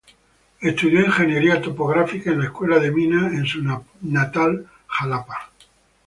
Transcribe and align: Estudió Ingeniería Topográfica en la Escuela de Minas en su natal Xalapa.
Estudió 0.61 1.05
Ingeniería 1.05 1.61
Topográfica 1.61 2.31
en 2.31 2.39
la 2.39 2.45
Escuela 2.45 2.79
de 2.79 2.89
Minas 2.89 3.33
en 3.33 3.45
su 3.45 3.59
natal 4.01 4.67
Xalapa. 4.89 5.51